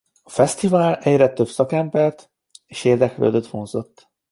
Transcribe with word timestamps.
A 0.23 0.29
fesztivál 0.29 0.95
egyre 0.95 1.29
több 1.33 1.47
szakembert 1.47 2.31
és 2.65 2.83
érdeklődőt 2.83 3.47
vonzott. 3.47 4.09